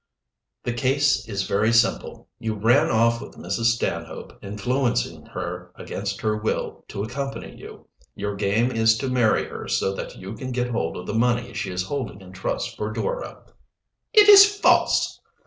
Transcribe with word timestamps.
"The 0.63 0.73
case 0.73 1.29
is 1.29 1.43
very 1.47 1.71
simple. 1.71 2.27
You 2.39 2.55
ran 2.55 2.89
off 2.89 3.21
with 3.21 3.35
Mrs. 3.37 3.65
Stanhope, 3.65 4.33
influencing 4.41 5.27
her 5.27 5.71
against 5.75 6.21
her 6.21 6.35
will 6.37 6.83
to 6.87 7.03
accompany 7.03 7.55
you. 7.55 7.85
Your 8.15 8.35
game 8.35 8.71
is 8.71 8.97
to 8.97 9.09
marry 9.09 9.45
her 9.49 9.67
so 9.67 9.93
that 9.93 10.17
you 10.17 10.33
can 10.33 10.51
get 10.53 10.71
hold 10.71 10.97
of 10.97 11.05
the 11.05 11.13
money 11.13 11.53
she 11.53 11.69
is 11.69 11.83
holding 11.83 12.19
in 12.19 12.31
trust 12.31 12.75
for 12.75 12.91
Dora" 12.91 13.43
"It 14.15 14.27
is 14.27 14.43
false!" 14.57 15.21